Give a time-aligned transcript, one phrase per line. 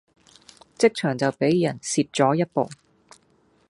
[0.79, 2.67] 職場就比人蝕左一步